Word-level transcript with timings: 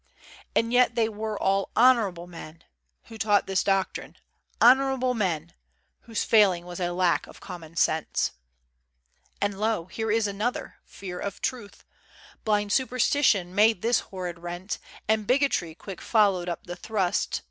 And 0.55 0.73
yet 0.73 0.95
they 0.95 1.07
were 1.07 1.37
all 1.37 1.69
"honorable 1.75 2.25
men" 2.25 2.63
Who 3.03 3.19
taught 3.19 3.45
this 3.45 3.63
doctrine 3.63 4.17
"honorable 4.59 5.13
men!" 5.13 5.53
Whose 6.05 6.23
failing 6.23 6.65
was 6.65 6.79
a 6.79 6.91
lack 6.91 7.27
of 7.27 7.39
common 7.39 7.75
sense. 7.75 8.31
And, 9.39 9.59
lo! 9.59 9.85
here 9.85 10.09
is 10.11 10.25
another 10.25 10.77
Fear 10.85 11.19
of 11.19 11.39
Truth 11.39 11.85
Blind 12.43 12.71
Superstition 12.71 13.53
made 13.53 13.83
this 13.83 13.99
horrid 13.99 14.39
rent, 14.39 14.79
And 15.07 15.27
Bigotry 15.27 15.75
quick 15.75 16.01
followed 16.01 16.49
up 16.49 16.63
the 16.65 16.75
thrust. 16.75 17.39